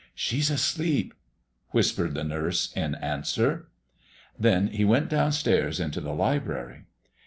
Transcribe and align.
"She's 0.15 0.49
asleep," 0.49 1.13
whispered 1.69 2.15
the 2.15 2.23
nurse, 2.23 2.73
in 2.75 2.95
answer. 2.95 3.67
Then 4.35 4.69
he 4.69 4.83
went 4.83 5.09
down 5.09 5.31
stairs 5.31 5.79
into 5.79 6.01
the 6.01 6.11
library. 6.15 6.85